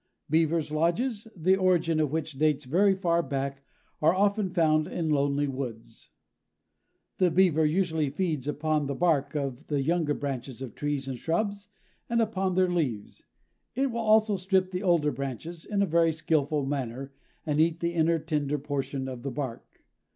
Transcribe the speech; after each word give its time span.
Beavers' 0.31 0.71
lodges, 0.71 1.27
the 1.35 1.55
origin 1.55 1.99
of 1.99 2.11
which 2.11 2.39
dates 2.39 2.63
very 2.63 2.95
far 2.95 3.21
back, 3.21 3.63
are 4.01 4.15
often 4.15 4.49
found 4.49 4.87
in 4.87 5.11
lonely 5.11 5.47
woods." 5.47 6.09
The 7.17 7.29
Beaver 7.29 7.67
usually 7.67 8.09
feeds 8.09 8.47
upon 8.47 8.87
the 8.87 8.95
bark 8.95 9.35
of 9.35 9.67
the 9.67 9.79
younger 9.83 10.15
branches 10.15 10.59
of 10.59 10.73
trees 10.73 11.07
and 11.07 11.19
shrubs 11.19 11.67
and 12.09 12.19
upon 12.19 12.55
their 12.55 12.71
leaves. 12.71 13.21
It 13.75 13.91
will 13.91 13.99
also 13.99 14.37
strip 14.37 14.71
the 14.71 14.81
older 14.81 15.11
branches, 15.11 15.65
in 15.65 15.83
a 15.83 15.85
very 15.85 16.13
skillful 16.13 16.65
manner, 16.65 17.13
and 17.45 17.59
eat 17.61 17.79
the 17.79 17.93
inner 17.93 18.17
tender 18.17 18.57
portion 18.57 19.07
of 19.07 19.21
the 19.21 19.29
bark. 19.29 19.83